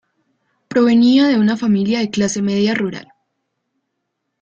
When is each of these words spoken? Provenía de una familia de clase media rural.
Provenía 0.67 1.27
de 1.27 1.37
una 1.39 1.55
familia 1.55 1.99
de 1.99 2.09
clase 2.09 2.41
media 2.41 2.73
rural. 2.73 3.07